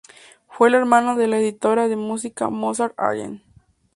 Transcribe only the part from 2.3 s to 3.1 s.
Mozart